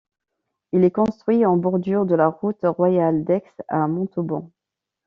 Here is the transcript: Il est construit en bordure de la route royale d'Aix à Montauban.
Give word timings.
Il 0.71 0.83
est 0.83 0.89
construit 0.89 1.45
en 1.45 1.57
bordure 1.57 2.07
de 2.07 2.15
la 2.15 2.25
route 2.29 2.61
royale 2.63 3.23
d'Aix 3.23 3.43
à 3.67 3.87
Montauban. 3.87 4.49